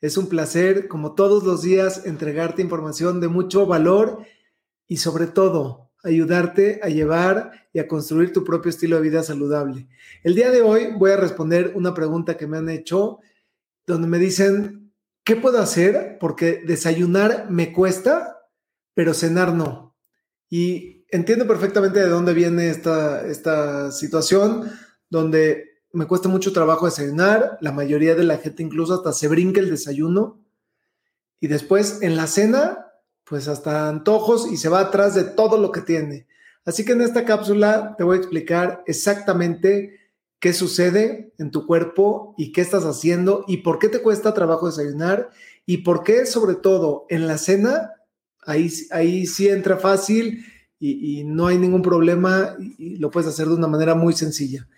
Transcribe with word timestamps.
Es 0.00 0.16
un 0.16 0.28
placer, 0.28 0.88
como 0.88 1.14
todos 1.14 1.44
los 1.44 1.62
días, 1.62 2.06
entregarte 2.06 2.62
información 2.62 3.20
de 3.20 3.28
mucho 3.28 3.66
valor 3.66 4.24
y 4.86 4.98
sobre 4.98 5.26
todo 5.26 5.90
ayudarte 6.04 6.80
a 6.82 6.88
llevar 6.88 7.68
y 7.72 7.78
a 7.78 7.88
construir 7.88 8.32
tu 8.32 8.44
propio 8.44 8.70
estilo 8.70 8.96
de 8.96 9.02
vida 9.02 9.22
saludable. 9.22 9.88
El 10.22 10.34
día 10.34 10.50
de 10.50 10.62
hoy 10.62 10.92
voy 10.96 11.10
a 11.10 11.16
responder 11.16 11.72
una 11.74 11.94
pregunta 11.94 12.36
que 12.36 12.46
me 12.46 12.58
han 12.58 12.68
hecho 12.68 13.18
donde 13.86 14.08
me 14.08 14.18
dicen, 14.18 14.92
¿qué 15.24 15.36
puedo 15.36 15.58
hacer? 15.58 16.18
Porque 16.20 16.62
desayunar 16.64 17.50
me 17.50 17.72
cuesta, 17.72 18.48
pero 18.94 19.14
cenar 19.14 19.54
no. 19.54 19.96
Y 20.48 21.04
entiendo 21.10 21.46
perfectamente 21.46 22.00
de 22.00 22.08
dónde 22.08 22.34
viene 22.34 22.68
esta, 22.68 23.26
esta 23.26 23.90
situación, 23.90 24.70
donde 25.08 25.75
me 25.96 26.06
cuesta 26.06 26.28
mucho 26.28 26.52
trabajo 26.52 26.84
desayunar, 26.84 27.56
la 27.62 27.72
mayoría 27.72 28.14
de 28.14 28.22
la 28.22 28.36
gente 28.36 28.62
incluso 28.62 28.92
hasta 28.92 29.14
se 29.14 29.28
brinca 29.28 29.60
el 29.60 29.70
desayuno 29.70 30.38
y 31.40 31.46
después 31.46 32.02
en 32.02 32.16
la 32.16 32.26
cena, 32.26 32.92
pues 33.24 33.48
hasta 33.48 33.88
antojos 33.88 34.46
y 34.52 34.58
se 34.58 34.68
va 34.68 34.80
atrás 34.80 35.14
de 35.14 35.24
todo 35.24 35.56
lo 35.56 35.72
que 35.72 35.80
tiene. 35.80 36.26
Así 36.66 36.84
que 36.84 36.92
en 36.92 37.00
esta 37.00 37.24
cápsula 37.24 37.94
te 37.96 38.04
voy 38.04 38.16
a 38.18 38.20
explicar 38.20 38.82
exactamente 38.86 39.98
qué 40.38 40.52
sucede 40.52 41.32
en 41.38 41.50
tu 41.50 41.66
cuerpo 41.66 42.34
y 42.36 42.52
qué 42.52 42.60
estás 42.60 42.84
haciendo 42.84 43.46
y 43.48 43.58
por 43.58 43.78
qué 43.78 43.88
te 43.88 44.02
cuesta 44.02 44.34
trabajo 44.34 44.66
desayunar 44.66 45.30
y 45.64 45.78
por 45.78 46.04
qué 46.04 46.26
sobre 46.26 46.56
todo 46.56 47.06
en 47.08 47.26
la 47.26 47.38
cena, 47.38 47.92
ahí, 48.42 48.70
ahí 48.90 49.26
sí 49.26 49.48
entra 49.48 49.78
fácil 49.78 50.44
y, 50.78 51.24
no 51.24 51.46
hay 51.46 51.56
ningún 51.56 51.80
problema 51.80 52.54
y 52.78 52.96
lo 52.98 53.10
puedes 53.10 53.30
hacer 53.30 53.46
de 53.46 53.54
una 53.54 53.66
manera 53.66 53.94
muy 53.94 54.12
sencilla. 54.12 54.68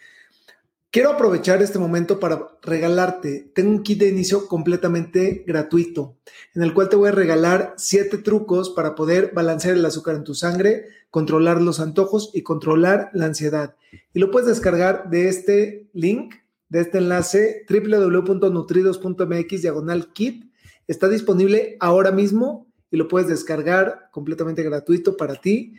Quiero 0.90 1.10
aprovechar 1.10 1.60
este 1.60 1.78
momento 1.78 2.18
para 2.18 2.48
regalarte. 2.62 3.50
Tengo 3.54 3.72
un 3.72 3.82
kit 3.82 3.98
de 3.98 4.08
inicio 4.08 4.48
completamente 4.48 5.44
gratuito, 5.46 6.16
en 6.54 6.62
el 6.62 6.72
cual 6.72 6.88
te 6.88 6.96
voy 6.96 7.10
a 7.10 7.12
regalar 7.12 7.74
siete 7.76 8.16
trucos 8.16 8.70
para 8.70 8.94
poder 8.94 9.32
balancear 9.34 9.76
el 9.76 9.84
azúcar 9.84 10.16
en 10.16 10.24
tu 10.24 10.34
sangre, 10.34 10.86
controlar 11.10 11.60
los 11.60 11.78
antojos 11.78 12.30
y 12.32 12.40
controlar 12.40 13.10
la 13.12 13.26
ansiedad. 13.26 13.76
Y 14.14 14.18
lo 14.18 14.30
puedes 14.30 14.48
descargar 14.48 15.10
de 15.10 15.28
este 15.28 15.90
link, 15.92 16.36
de 16.70 16.80
este 16.80 16.96
enlace, 16.96 17.66
www.nutridos.mx 17.68 19.62
diagonal 19.62 20.10
kit. 20.14 20.50
Está 20.86 21.10
disponible 21.10 21.76
ahora 21.80 22.12
mismo 22.12 22.66
y 22.90 22.96
lo 22.96 23.08
puedes 23.08 23.28
descargar 23.28 24.08
completamente 24.10 24.62
gratuito 24.62 25.18
para 25.18 25.38
ti, 25.38 25.74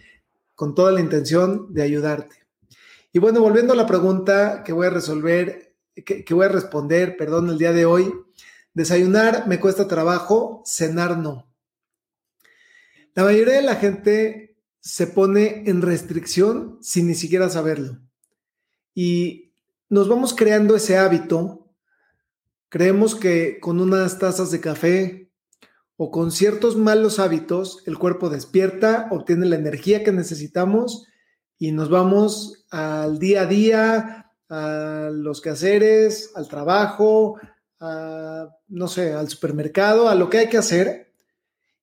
con 0.54 0.76
toda 0.76 0.92
la 0.92 1.00
intención 1.00 1.74
de 1.74 1.82
ayudarte. 1.82 2.49
Y 3.12 3.20
bueno, 3.20 3.42
volviendo 3.42 3.74
a 3.74 3.76
la 3.76 3.88
pregunta 3.88 4.64
que 4.64 4.72
voy 4.72 4.86
a 4.88 4.92
resolver, 4.92 5.76
que, 6.06 6.34
voy 6.34 6.46
a 6.46 6.50
responder, 6.50 7.18
perdón, 7.18 7.50
el 7.50 7.58
día 7.58 7.74
de 7.74 7.86
hoy, 7.86 8.14
desayunar 8.74 9.48
me 9.48 9.60
cuesta 9.60 9.88
trabajo, 9.88 10.62
cenar 10.66 11.18
no. 11.18 11.52
La 13.16 13.24
mayoría 13.24 13.56
de 13.56 13.64
la 13.64 13.76
gente 13.76 14.58
se 14.80 15.08
pone 15.08 15.64
en 15.66 15.82
restricción 15.82 16.78
sin 16.82 17.08
ni 17.08 17.16
siquiera 17.16 17.50
saberlo. 17.50 18.00
Y 18.94 19.54
nos 19.90 20.08
vamos 20.08 20.36
creando 20.36 20.76
ese 20.76 20.98
hábito. 20.98 21.74
Creemos 22.70 23.16
que 23.16 23.60
con 23.60 23.82
unas 23.82 24.20
tazas 24.20 24.52
de 24.52 24.62
café 24.62 25.32
o 25.98 26.12
con 26.12 26.32
ciertos 26.32 26.78
malos 26.78 27.18
hábitos, 27.18 27.82
el 27.88 27.98
cuerpo 27.98 28.30
despierta, 28.30 29.08
obtiene 29.10 29.48
la 29.48 29.56
energía 29.56 30.04
que 30.04 30.12
necesitamos 30.12 31.09
y 31.60 31.74
nos 31.74 31.90
vamos 31.90 32.66
al 32.72 33.20
día 33.20 33.42
a 33.42 33.46
día, 33.46 34.32
a 34.48 35.10
los 35.12 35.42
quehaceres, 35.42 36.32
al 36.36 36.48
trabajo, 36.48 37.38
no 37.80 38.88
sé, 38.88 39.14
al 39.14 39.28
supermercado, 39.28 40.08
a 40.08 40.16
lo 40.16 40.30
que 40.30 40.40
hay 40.40 40.50
que 40.50 40.58
hacer. 40.58 41.14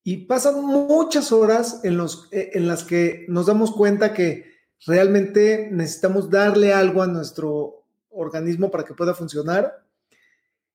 Y 0.03 0.27
pasan 0.27 0.65
muchas 0.65 1.31
horas 1.31 1.81
en, 1.85 1.99
los, 1.99 2.29
eh, 2.33 2.51
en 2.55 2.69
las 2.69 2.85
que 2.85 3.27
nos 3.29 3.47
damos 3.47 3.73
cuenta 3.73 4.15
que 4.15 4.47
realmente 4.87 5.69
necesitamos 5.71 6.31
darle 6.31 6.73
algo 6.73 7.03
a 7.03 7.09
nuestro 7.09 7.85
organismo 8.09 8.71
para 8.71 8.85
que 8.85 8.95
pueda 8.95 9.15
funcionar. 9.15 9.85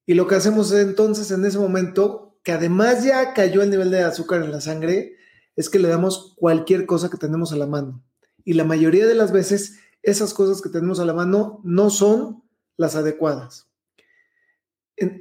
Y 0.06 0.14
lo 0.14 0.28
que 0.28 0.36
hacemos 0.36 0.72
entonces 0.74 1.32
en 1.32 1.44
ese 1.46 1.58
momento, 1.58 2.38
que 2.44 2.52
además 2.52 3.04
ya 3.04 3.34
cayó 3.34 3.64
el 3.64 3.72
nivel 3.72 3.90
de 3.90 4.04
azúcar 4.04 4.44
en 4.44 4.52
la 4.52 4.62
sangre, 4.62 5.16
es 5.56 5.70
que 5.70 5.80
le 5.80 5.88
damos 5.88 6.36
cualquier 6.36 6.86
cosa 6.86 7.10
que 7.10 7.18
tenemos 7.18 7.52
a 7.52 7.58
la 7.58 7.68
mano 7.68 8.04
y 8.46 8.54
la 8.54 8.64
mayoría 8.64 9.08
de 9.08 9.16
las 9.16 9.32
veces 9.32 9.80
esas 10.04 10.34
cosas 10.34 10.62
que 10.62 10.70
tenemos 10.70 11.00
a 11.00 11.06
la 11.06 11.14
mano 11.14 11.62
no 11.64 11.90
son 11.90 12.44
las 12.78 12.96
adecuadas. 12.96 13.68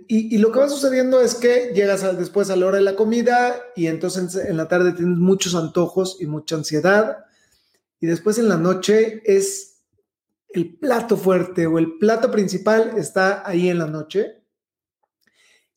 Y, 0.09 0.37
lo 0.37 0.53
que 0.53 0.59
va 0.59 0.69
sucediendo 0.69 1.23
es 1.23 1.35
que 1.35 1.73
llegas 1.75 2.03
después 2.19 2.51
a 2.51 2.57
la 2.57 2.67
hora 2.67 2.77
de 2.77 2.85
la 2.85 2.97
comida 2.97 3.63
y 3.75 3.87
entonces 3.87 4.35
en 4.35 4.59
la 4.59 4.69
tarde 4.69 4.93
tienes 4.93 5.17
muchos 5.17 5.55
antojos 5.55 6.19
y 6.21 6.27
mucha 6.27 6.57
ansiedad 6.57 7.25
y 7.99 8.07
después 8.07 8.37
en 8.37 8.51
la 8.51 8.59
noche 8.59 9.23
es 9.25 9.79
el 10.51 10.77
plato 10.77 11.17
fuerte 11.17 11.67
o 11.67 11.79
el 11.79 11.97
plato 11.97 12.31
principal 12.31 12.93
está 12.99 13.49
ahí 13.49 13.71
en 13.71 13.79
la 13.79 13.87
noche 13.87 14.43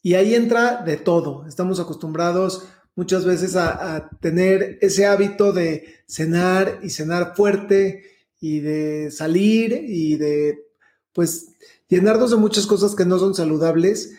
y 0.01 0.15
ahí 0.15 0.35
entra 0.35 0.81
de 0.83 0.97
todo. 0.97 1.47
Estamos 1.47 1.79
acostumbrados 1.79 2.67
muchas 2.95 3.25
veces 3.25 3.55
a, 3.55 4.09
tener 4.21 4.77
ese 4.81 5.05
hábito 5.05 5.51
de 5.53 6.03
cenar 6.07 6.79
y 6.83 6.89
cenar 6.89 7.35
fuerte 7.35 8.03
y 8.39 8.59
de 8.59 9.11
salir 9.11 9.73
y 9.87 10.17
de, 10.17 10.65
pues, 11.13 11.55
llenarnos 11.87 12.31
de 12.31 12.37
muchas 12.37 12.65
cosas 12.65 12.95
que 12.95 13.05
no 13.05 13.19
son 13.19 13.35
saludables. 13.35 14.13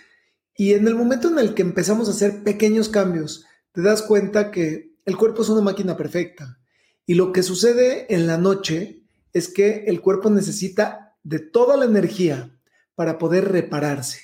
Y 0.56 0.72
en 0.74 0.86
el 0.86 0.94
momento 0.94 1.28
en 1.28 1.38
el 1.38 1.54
que 1.54 1.62
empezamos 1.62 2.08
a 2.08 2.12
hacer 2.12 2.42
pequeños 2.42 2.88
cambios, 2.88 3.44
te 3.72 3.82
das 3.82 4.02
cuenta 4.02 4.50
que 4.50 4.94
el 5.04 5.16
cuerpo 5.16 5.42
es 5.42 5.48
una 5.48 5.60
máquina 5.60 5.96
perfecta. 5.96 6.58
Y 7.06 7.14
lo 7.14 7.32
que 7.32 7.42
sucede 7.42 8.12
en 8.14 8.26
la 8.26 8.38
noche 8.38 9.02
es 9.32 9.48
que 9.48 9.84
el 9.86 10.00
cuerpo 10.00 10.30
necesita 10.30 11.16
de 11.22 11.38
toda 11.38 11.76
la 11.76 11.84
energía 11.84 12.56
para 12.94 13.18
poder 13.18 13.50
repararse, 13.50 14.20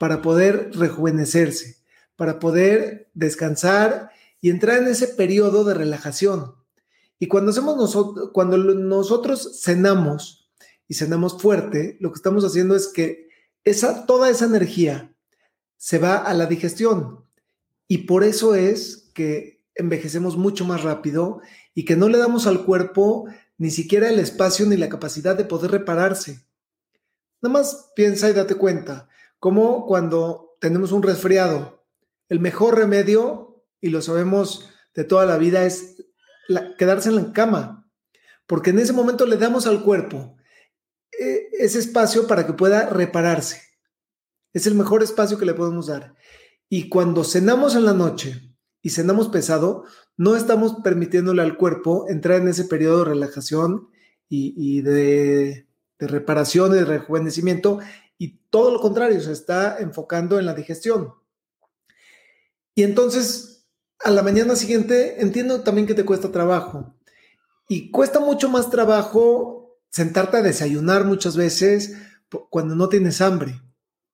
para 0.00 0.22
poder 0.22 0.70
rejuvenecerse 0.74 1.77
para 2.18 2.40
poder 2.40 3.08
descansar 3.14 4.10
y 4.40 4.50
entrar 4.50 4.82
en 4.82 4.88
ese 4.88 5.06
periodo 5.06 5.62
de 5.62 5.72
relajación. 5.72 6.56
Y 7.20 7.28
cuando, 7.28 7.52
hacemos 7.52 7.76
nosotros, 7.76 8.30
cuando 8.34 8.58
nosotros 8.58 9.60
cenamos 9.62 10.50
y 10.88 10.94
cenamos 10.94 11.40
fuerte, 11.40 11.96
lo 12.00 12.10
que 12.10 12.16
estamos 12.16 12.44
haciendo 12.44 12.74
es 12.74 12.88
que 12.88 13.28
esa, 13.62 14.04
toda 14.04 14.30
esa 14.30 14.46
energía 14.46 15.14
se 15.76 15.98
va 15.98 16.16
a 16.16 16.34
la 16.34 16.46
digestión. 16.46 17.24
Y 17.86 17.98
por 17.98 18.24
eso 18.24 18.56
es 18.56 19.10
que 19.14 19.62
envejecemos 19.76 20.36
mucho 20.36 20.64
más 20.64 20.82
rápido 20.82 21.40
y 21.72 21.84
que 21.84 21.94
no 21.94 22.08
le 22.08 22.18
damos 22.18 22.48
al 22.48 22.64
cuerpo 22.64 23.26
ni 23.58 23.70
siquiera 23.70 24.08
el 24.08 24.18
espacio 24.18 24.66
ni 24.66 24.76
la 24.76 24.88
capacidad 24.88 25.36
de 25.36 25.44
poder 25.44 25.70
repararse. 25.70 26.44
Nada 27.40 27.52
más 27.52 27.92
piensa 27.94 28.28
y 28.28 28.32
date 28.32 28.56
cuenta, 28.56 29.08
como 29.38 29.86
cuando 29.86 30.56
tenemos 30.60 30.90
un 30.90 31.04
resfriado 31.04 31.77
el 32.28 32.40
mejor 32.40 32.76
remedio, 32.76 33.64
y 33.80 33.90
lo 33.90 34.02
sabemos 34.02 34.68
de 34.94 35.04
toda 35.04 35.26
la 35.26 35.38
vida, 35.38 35.64
es 35.64 35.96
quedarse 36.78 37.08
en 37.10 37.16
la 37.16 37.32
cama, 37.32 37.90
porque 38.46 38.70
en 38.70 38.78
ese 38.78 38.92
momento 38.92 39.26
le 39.26 39.36
damos 39.36 39.66
al 39.66 39.82
cuerpo 39.82 40.36
eh, 41.18 41.48
ese 41.52 41.78
espacio 41.78 42.26
para 42.26 42.46
que 42.46 42.52
pueda 42.52 42.88
repararse. 42.88 43.62
Es 44.52 44.66
el 44.66 44.74
mejor 44.74 45.02
espacio 45.02 45.38
que 45.38 45.46
le 45.46 45.54
podemos 45.54 45.86
dar. 45.86 46.14
Y 46.68 46.88
cuando 46.88 47.24
cenamos 47.24 47.74
en 47.74 47.84
la 47.84 47.92
noche 47.92 48.54
y 48.82 48.90
cenamos 48.90 49.28
pesado, 49.28 49.84
no 50.16 50.36
estamos 50.36 50.76
permitiéndole 50.82 51.42
al 51.42 51.56
cuerpo 51.56 52.06
entrar 52.08 52.40
en 52.40 52.48
ese 52.48 52.64
periodo 52.64 53.00
de 53.00 53.10
relajación 53.10 53.88
y, 54.28 54.82
de, 54.82 55.66
de, 55.98 56.06
reparación 56.06 56.72
y 56.72 56.76
de 56.76 56.84
rejuvenecimiento, 56.84 57.78
y 58.18 58.40
todo 58.50 58.70
lo 58.72 58.80
contrario, 58.80 59.20
se 59.22 59.32
está 59.32 59.78
enfocando 59.78 60.38
en 60.38 60.44
la 60.44 60.52
digestión. 60.52 61.14
Y 62.78 62.84
entonces, 62.84 63.66
a 63.98 64.12
la 64.12 64.22
mañana 64.22 64.54
siguiente, 64.54 65.20
entiendo 65.20 65.62
también 65.62 65.88
que 65.88 65.94
te 65.94 66.04
cuesta 66.04 66.30
trabajo. 66.30 66.94
Y 67.68 67.90
cuesta 67.90 68.20
mucho 68.20 68.48
más 68.48 68.70
trabajo 68.70 69.80
sentarte 69.90 70.36
a 70.36 70.42
desayunar 70.42 71.04
muchas 71.04 71.36
veces 71.36 71.96
cuando 72.50 72.76
no 72.76 72.88
tienes 72.88 73.20
hambre. 73.20 73.60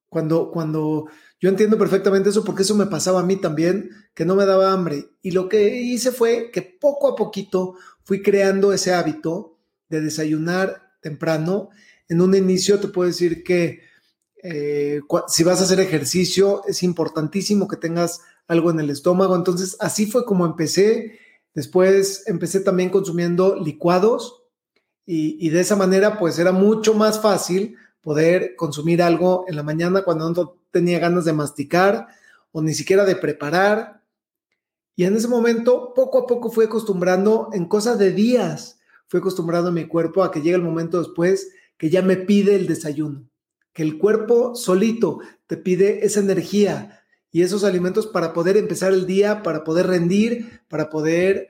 Cuando, 0.08 0.50
cuando 0.50 1.08
Yo 1.38 1.50
entiendo 1.50 1.76
perfectamente 1.76 2.30
eso 2.30 2.42
porque 2.42 2.62
eso 2.62 2.74
me 2.74 2.86
pasaba 2.86 3.20
a 3.20 3.24
mí 3.24 3.36
también, 3.36 3.90
que 4.14 4.24
no 4.24 4.34
me 4.34 4.46
daba 4.46 4.72
hambre. 4.72 5.10
Y 5.20 5.32
lo 5.32 5.46
que 5.46 5.82
hice 5.82 6.10
fue 6.10 6.50
que 6.50 6.62
poco 6.62 7.08
a 7.08 7.16
poquito 7.16 7.74
fui 8.02 8.22
creando 8.22 8.72
ese 8.72 8.94
hábito 8.94 9.58
de 9.90 10.00
desayunar 10.00 10.94
temprano. 11.02 11.68
En 12.08 12.22
un 12.22 12.34
inicio 12.34 12.80
te 12.80 12.88
puedo 12.88 13.08
decir 13.08 13.44
que 13.44 13.82
eh, 14.42 15.02
si 15.28 15.44
vas 15.44 15.60
a 15.60 15.64
hacer 15.64 15.80
ejercicio 15.80 16.62
es 16.66 16.82
importantísimo 16.82 17.68
que 17.68 17.76
tengas 17.76 18.22
algo 18.46 18.70
en 18.70 18.80
el 18.80 18.90
estómago. 18.90 19.36
Entonces 19.36 19.76
así 19.80 20.06
fue 20.06 20.24
como 20.24 20.46
empecé. 20.46 21.18
Después 21.54 22.24
empecé 22.26 22.60
también 22.60 22.90
consumiendo 22.90 23.56
licuados 23.56 24.42
y, 25.06 25.36
y 25.44 25.50
de 25.50 25.60
esa 25.60 25.76
manera 25.76 26.18
pues 26.18 26.38
era 26.38 26.52
mucho 26.52 26.94
más 26.94 27.20
fácil 27.20 27.76
poder 28.00 28.54
consumir 28.56 29.02
algo 29.02 29.44
en 29.48 29.56
la 29.56 29.62
mañana 29.62 30.02
cuando 30.02 30.30
no 30.30 30.58
tenía 30.70 30.98
ganas 30.98 31.24
de 31.24 31.32
masticar 31.32 32.08
o 32.52 32.60
ni 32.62 32.74
siquiera 32.74 33.04
de 33.04 33.16
preparar. 33.16 34.02
Y 34.96 35.04
en 35.04 35.16
ese 35.16 35.26
momento, 35.26 35.92
poco 35.94 36.18
a 36.18 36.26
poco 36.26 36.50
fui 36.50 36.66
acostumbrando, 36.66 37.48
en 37.52 37.64
cosas 37.64 37.98
de 37.98 38.12
días, 38.12 38.78
fui 39.08 39.18
acostumbrando 39.18 39.70
a 39.70 39.72
mi 39.72 39.86
cuerpo 39.86 40.22
a 40.22 40.30
que 40.30 40.40
llegue 40.40 40.56
el 40.56 40.62
momento 40.62 40.98
después 40.98 41.52
que 41.78 41.90
ya 41.90 42.02
me 42.02 42.16
pide 42.16 42.54
el 42.54 42.66
desayuno, 42.66 43.28
que 43.72 43.82
el 43.82 43.98
cuerpo 43.98 44.54
solito 44.54 45.20
te 45.46 45.56
pide 45.56 46.04
esa 46.06 46.20
energía 46.20 47.03
y 47.34 47.42
esos 47.42 47.64
alimentos 47.64 48.06
para 48.06 48.32
poder 48.32 48.56
empezar 48.56 48.92
el 48.92 49.06
día, 49.06 49.42
para 49.42 49.64
poder 49.64 49.88
rendir, 49.88 50.60
para 50.68 50.88
poder, 50.88 51.48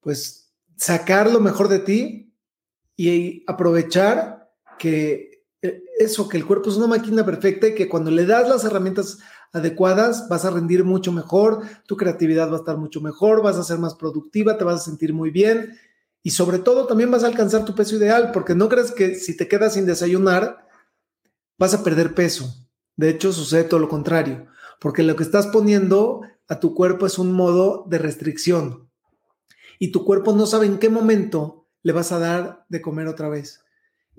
pues, 0.00 0.50
sacar 0.76 1.30
lo 1.30 1.38
mejor 1.38 1.68
de 1.68 1.78
ti 1.78 2.34
y 2.96 3.44
aprovechar 3.46 4.50
que 4.76 5.44
eh, 5.62 5.84
eso, 6.00 6.28
que 6.28 6.36
el 6.36 6.44
cuerpo 6.44 6.68
es 6.68 6.76
una 6.76 6.88
máquina 6.88 7.24
perfecta 7.24 7.68
y 7.68 7.76
que 7.76 7.88
cuando 7.88 8.10
le 8.10 8.26
das 8.26 8.48
las 8.48 8.64
herramientas 8.64 9.18
adecuadas 9.52 10.28
vas 10.28 10.44
a 10.44 10.50
rendir 10.50 10.82
mucho 10.82 11.12
mejor, 11.12 11.62
tu 11.86 11.96
creatividad 11.96 12.50
va 12.50 12.56
a 12.56 12.60
estar 12.60 12.76
mucho 12.76 13.00
mejor, 13.00 13.40
vas 13.40 13.56
a 13.56 13.62
ser 13.62 13.78
más 13.78 13.94
productiva, 13.94 14.58
te 14.58 14.64
vas 14.64 14.80
a 14.80 14.84
sentir 14.84 15.14
muy 15.14 15.30
bien 15.30 15.78
y 16.24 16.30
sobre 16.30 16.58
todo 16.58 16.88
también 16.88 17.12
vas 17.12 17.22
a 17.22 17.28
alcanzar 17.28 17.64
tu 17.64 17.76
peso 17.76 17.94
ideal, 17.94 18.32
porque 18.32 18.56
no 18.56 18.68
crees 18.68 18.90
que 18.90 19.14
si 19.14 19.36
te 19.36 19.46
quedas 19.46 19.74
sin 19.74 19.86
desayunar 19.86 20.66
vas 21.56 21.72
a 21.72 21.84
perder 21.84 22.16
peso. 22.16 22.52
De 22.96 23.10
hecho, 23.10 23.32
sucede 23.32 23.62
todo 23.62 23.78
lo 23.78 23.88
contrario, 23.88 24.48
porque 24.80 25.04
lo 25.04 25.14
que 25.14 25.22
estás 25.22 25.46
poniendo 25.46 26.22
a 26.48 26.58
tu 26.58 26.74
cuerpo 26.74 27.06
es 27.06 27.18
un 27.18 27.32
modo 27.32 27.84
de 27.88 27.98
restricción 27.98 28.90
y 29.78 29.92
tu 29.92 30.04
cuerpo 30.04 30.34
no 30.34 30.46
sabe 30.46 30.66
en 30.66 30.78
qué 30.78 30.88
momento 30.88 31.68
le 31.84 31.92
vas 31.92 32.10
a 32.10 32.18
dar 32.18 32.66
de 32.68 32.82
comer 32.82 33.06
otra 33.06 33.28
vez 33.28 33.60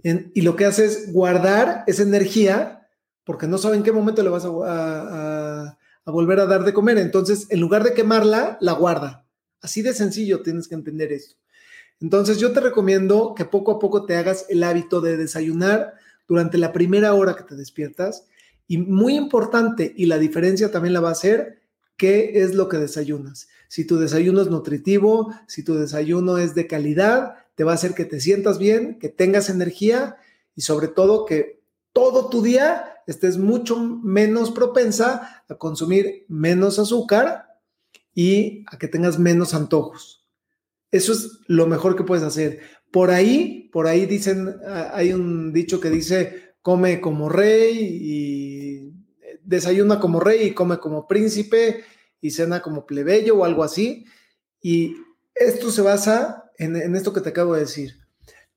y 0.04 0.42
lo 0.42 0.56
que 0.56 0.66
hace 0.66 0.86
es 0.86 1.12
guardar 1.12 1.84
esa 1.88 2.04
energía 2.04 2.88
porque 3.24 3.48
no 3.48 3.58
sabe 3.58 3.78
en 3.78 3.84
qué 3.84 3.92
momento 3.92 4.24
le 4.24 4.30
vas 4.30 4.46
a, 4.46 5.78
volver 6.06 6.40
a 6.40 6.46
dar 6.48 6.64
de 6.64 6.74
comer. 6.74 6.98
Entonces, 6.98 7.48
en 7.50 7.60
lugar 7.60 7.84
de 7.84 7.94
quemarla, 7.94 8.58
la 8.62 8.74
guarda. 8.74 9.26
Así 9.62 9.82
de 9.82 9.94
sencillo 9.94 10.42
tienes 10.42 10.68
que 10.68 10.76
entender 10.76 11.12
esto. 11.12 11.36
Entonces, 12.00 12.40
yo 12.40 12.52
te 12.52 12.60
recomiendo 12.60 13.36
que 13.36 13.46
poco 13.46 13.74
a 13.74 13.80
poco 13.80 14.06
te 14.06 14.18
hagas 14.18 14.46
el 14.50 14.64
hábito 14.64 15.02
de 15.02 15.18
desayunar 15.18 15.94
durante 16.28 16.58
la 16.58 16.74
primera 16.74 17.14
hora 17.14 17.36
que 17.36 17.44
te 17.44 17.56
despiertas. 17.56 18.28
Y 18.72 18.78
muy 18.78 19.16
importante, 19.16 19.94
y 19.98 20.06
la 20.06 20.18
diferencia 20.18 20.72
también 20.72 20.94
la 20.94 21.02
va 21.02 21.12
a 21.12 21.16
ser, 21.16 21.60
qué 21.98 22.42
es 22.42 22.56
lo 22.56 22.70
que 22.70 22.78
desayunas. 22.78 23.50
Si 23.68 23.84
tu 23.84 24.00
desayuno 24.00 24.42
es 24.42 24.48
nutritivo, 24.48 25.36
si 25.46 25.62
tu 25.62 25.76
desayuno 25.76 26.38
es 26.38 26.56
de 26.56 26.68
calidad, 26.68 27.36
te 27.56 27.66
va 27.66 27.74
a 27.74 27.76
hacer 27.76 27.94
que 27.94 28.06
te 28.06 28.22
sientas 28.22 28.60
bien, 28.60 28.98
que 28.98 29.10
tengas 29.10 29.50
energía 29.50 30.16
y 30.56 30.62
sobre 30.62 30.88
todo 30.88 31.26
que 31.26 31.60
todo 31.92 32.30
tu 32.30 32.42
día 32.42 32.94
estés 33.08 33.38
mucho 33.38 33.78
menos 33.78 34.52
propensa 34.52 35.44
a 35.50 35.56
consumir 35.56 36.24
menos 36.30 36.80
azúcar 36.80 37.60
y 38.16 38.64
a 38.72 38.78
que 38.78 38.88
tengas 38.88 39.20
menos 39.20 39.54
antojos. 39.54 40.26
Eso 40.92 41.12
es 41.12 41.40
lo 41.48 41.68
mejor 41.68 41.98
que 41.98 42.06
puedes 42.06 42.24
hacer. 42.24 42.62
Por 42.90 43.12
ahí, 43.12 43.70
por 43.74 43.88
ahí 43.88 44.06
dicen, 44.06 44.56
hay 44.94 45.12
un 45.12 45.52
dicho 45.52 45.82
que 45.82 45.90
dice, 45.90 46.52
come 46.62 47.02
como 47.02 47.28
rey 47.28 47.78
y 48.02 48.51
desayuna 49.52 50.00
como 50.00 50.20
rey 50.20 50.48
y 50.48 50.54
come 50.54 50.80
como 50.80 51.08
príncipe 51.08 51.84
y 52.22 52.32
cena 52.32 52.62
como 52.62 52.86
plebeyo 52.86 53.38
o 53.38 53.46
algo 53.46 53.64
así. 53.64 54.06
Y 54.62 54.96
esto 55.36 55.72
se 55.72 55.82
basa 55.82 56.52
en, 56.58 56.96
esto 56.96 57.14
que 57.14 57.22
te 57.22 57.30
acabo 57.30 57.54
de 57.54 57.62
decir. 57.62 57.98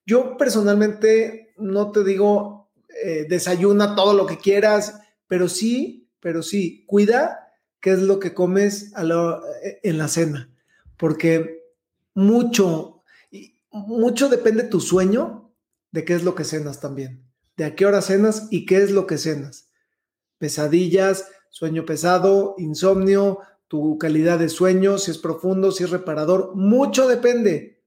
Yo 0.07 0.37
personalmente 0.37 1.53
no 1.57 1.91
te 1.91 2.05
digo 2.05 2.71
eh, 3.03 3.27
desayuna 3.29 3.97
todo 3.97 4.15
lo 4.15 4.27
que 4.27 4.39
quieras, 4.39 5.01
pero 5.27 5.49
sí, 5.49 6.09
pero 6.21 6.43
sí, 6.43 6.85
cuida 6.87 7.51
qué 7.81 7.91
es 7.93 8.01
lo 8.01 8.21
que 8.21 8.33
comes 8.33 8.93
eh, 8.97 9.81
en 9.83 9.99
la 9.99 10.09
cena, 10.09 10.51
porque 10.97 11.63
mucho, 12.15 13.03
mucho 13.71 14.29
depende 14.29 14.63
tu 14.63 14.81
sueño 14.81 15.53
de 15.91 16.05
qué 16.05 16.15
es 16.15 16.23
lo 16.23 16.35
que 16.35 16.45
cenas 16.45 16.81
también, 16.81 17.25
de 17.57 17.65
a 17.65 17.75
qué 17.75 17.87
hora 17.87 18.01
cenas 18.01 18.47
y 18.51 18.67
qué 18.67 18.77
es 18.77 18.91
lo 18.91 19.07
que 19.07 19.19
cenas. 19.19 19.71
Pesadillas, 20.39 21.29
sueño 21.51 21.85
pesado, 21.85 22.55
insomnio, 22.59 23.41
tu 23.69 23.99
calidad 23.99 24.39
de 24.39 24.49
sueño, 24.49 24.99
si 24.99 25.11
es 25.11 25.19
profundo, 25.19 25.73
si 25.73 25.85
es 25.85 25.91
reparador, 25.91 26.55
mucho 26.55 27.09
depende 27.09 27.83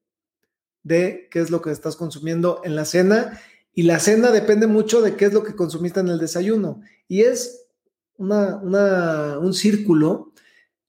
de 0.83 1.27
qué 1.31 1.39
es 1.39 1.49
lo 1.49 1.61
que 1.61 1.71
estás 1.71 1.95
consumiendo 1.95 2.61
en 2.63 2.75
la 2.75 2.85
cena 2.85 3.39
y 3.73 3.83
la 3.83 3.99
cena 3.99 4.31
depende 4.31 4.67
mucho 4.67 5.01
de 5.01 5.15
qué 5.15 5.25
es 5.25 5.33
lo 5.33 5.43
que 5.43 5.55
consumiste 5.55 5.99
en 5.99 6.07
el 6.07 6.17
desayuno. 6.17 6.81
Y 7.07 7.21
es 7.21 7.67
un 8.17 9.53
círculo 9.53 10.33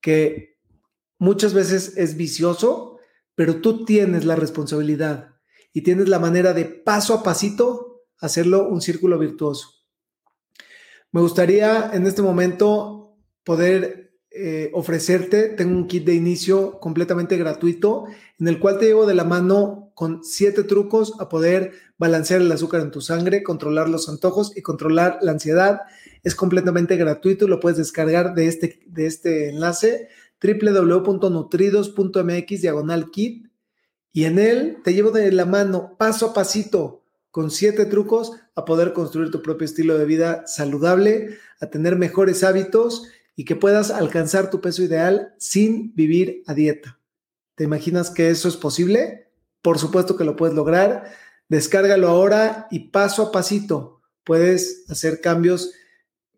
que 0.01 0.57
muchas 1.19 1.53
veces 1.53 1.97
es 1.97 2.17
vicioso, 2.17 2.99
pero 3.35 3.61
tú 3.61 3.85
tienes 3.85 4.25
la 4.25 4.37
responsabilidad 4.37 5.35
y 5.73 5.83
tienes 5.83 6.09
la 6.09 6.19
manera 6.19 6.55
de 6.55 6.65
paso 6.65 7.13
a 7.13 7.23
pasito 7.23 8.05
hacerlo 8.19 8.67
un 8.69 8.81
círculo 8.81 9.19
virtuoso. 9.19 9.78
Me 11.13 11.21
gustaría 11.21 11.91
en 11.93 12.07
este 12.07 12.23
momento 12.23 13.17
poder 13.45 14.09
eh, 14.31 14.71
ofrecerte, 14.75 15.49
tengo 15.49 15.75
un 15.75 15.89
kit 15.89 16.05
de 16.05 16.15
inicio 16.15 16.79
completamente 16.81 17.39
gratuito 17.39 18.05
en 18.39 18.47
el 18.47 18.61
cual 18.61 18.79
te 18.79 18.85
llevo 18.87 19.07
de 19.07 19.15
la 19.15 19.25
mano 19.25 19.91
con 19.95 20.23
siete 20.23 20.65
trucos 20.65 21.15
a 21.19 21.31
poder 21.31 21.73
balancear 21.97 22.43
el 22.43 22.53
azúcar 22.53 22.83
en 22.83 22.91
tu 22.91 23.01
sangre, 23.01 23.43
controlar 23.43 23.89
los 23.89 24.07
antojos 24.09 24.57
y 24.57 24.63
controlar 24.63 25.19
la 25.23 25.33
ansiedad. 25.33 25.81
Es 26.23 26.35
completamente 26.35 26.97
gratuito 26.97 27.49
lo 27.49 27.59
puedes 27.59 27.79
descargar 27.79 28.35
de 28.35 28.47
este, 28.47 28.81
de 28.87 29.07
este 29.07 29.49
enlace 29.49 30.09
www.nutridos.mx 30.41 32.61
diagonal 32.61 33.11
kit 33.11 33.49
y 34.13 34.27
en 34.27 34.39
él 34.39 34.77
te 34.85 34.95
llevo 34.95 35.11
de 35.11 35.33
la 35.33 35.47
mano 35.47 35.97
paso 35.99 36.27
a 36.27 36.35
pasito 36.35 37.03
con 37.39 37.53
siete 37.53 37.87
trucos 37.87 38.33
a 38.57 38.65
poder 38.65 38.93
construir 38.93 39.31
tu 39.31 39.43
propio 39.43 39.65
estilo 39.65 39.97
de 39.97 40.05
vida 40.07 40.45
saludable, 40.49 41.39
a 41.61 41.67
tener 41.67 41.95
mejores 41.95 42.43
hábitos 42.43 43.07
y 43.37 43.45
que 43.45 43.55
puedas 43.55 43.93
alcanzar 43.93 44.51
tu 44.51 44.61
peso 44.61 44.83
ideal 44.83 45.37
sin 45.39 45.95
vivir 45.95 46.43
a 46.49 46.55
dieta. 46.55 46.99
¿Te 47.55 47.63
imaginas 47.63 48.11
que 48.11 48.31
eso 48.31 48.49
es 48.49 48.57
posible? 48.57 49.31
Por 49.63 49.79
supuesto 49.79 50.17
que 50.17 50.25
lo 50.25 50.35
puedes 50.35 50.57
lograr. 50.57 51.13
Descárgalo 51.49 52.09
ahora 52.09 52.67
y 52.73 52.89
paso 52.89 53.23
a 53.23 53.31
pasito 53.31 54.01
puedes 54.25 54.85
hacer 54.91 55.21
cambios 55.21 55.71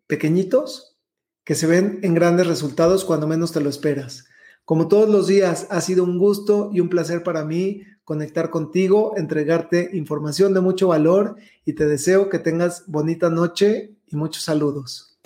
pequeñitos 0.05 0.99
que 1.43 1.55
se 1.55 1.65
ven 1.65 1.99
en 2.03 2.13
grandes 2.13 2.45
resultados 2.45 3.05
cuando 3.05 3.25
menos 3.25 3.51
te 3.51 3.59
lo 3.59 3.71
esperas. 3.71 4.25
Como 4.65 4.87
todos 4.87 5.09
los 5.09 5.25
días, 5.25 5.65
ha 5.71 5.81
sido 5.81 6.03
un 6.03 6.19
gusto 6.19 6.69
y 6.71 6.79
un 6.79 6.89
placer 6.89 7.23
para 7.23 7.43
mí 7.43 7.81
conectar 8.11 8.49
contigo, 8.49 9.13
entregarte 9.15 9.91
información 9.93 10.53
de 10.53 10.59
mucho 10.59 10.89
valor 10.89 11.37
y 11.63 11.75
te 11.75 11.85
deseo 11.85 12.27
que 12.27 12.39
tengas 12.39 12.83
bonita 12.87 13.29
noche 13.29 13.95
y 14.05 14.17
muchos 14.17 14.43
saludos. 14.43 15.17